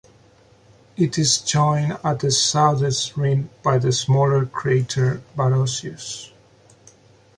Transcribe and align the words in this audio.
It 0.97 1.19
is 1.19 1.37
joined 1.37 1.99
at 2.03 2.21
the 2.21 2.31
southeast 2.31 3.15
rim 3.17 3.51
by 3.61 3.77
the 3.77 3.91
smaller 3.91 4.47
crater 4.47 5.21
Barocius. 5.37 6.31